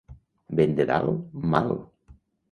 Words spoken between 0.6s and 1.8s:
de dalt? Mal!